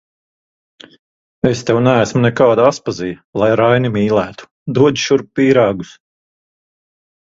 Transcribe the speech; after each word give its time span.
Es 1.49 1.61
tev 1.67 1.81
neesmu 1.89 2.23
nekāda 2.25 2.67
Aspazija, 2.71 3.21
lai 3.45 3.53
Raini 3.63 3.95
mīlētu, 4.01 4.51
dod 4.81 5.07
šurp 5.07 5.33
pīrāgus! 5.39 5.97